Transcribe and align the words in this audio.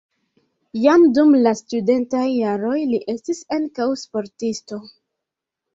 Jam 0.85 1.05
dum 1.17 1.35
la 1.41 1.53
studentaj 1.61 2.23
jaroj 2.39 2.75
li 2.95 3.01
estis 3.15 3.47
ankaŭ 3.61 3.91
sportisto. 4.07 4.85